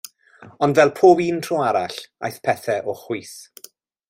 Ond 0.67 0.79
fel 0.79 0.91
pob 0.99 1.21
un 1.25 1.37
tro 1.47 1.59
arall, 1.67 2.01
aeth 2.27 2.43
pethau 2.49 2.93
o 2.95 2.99
chwith. 3.05 3.39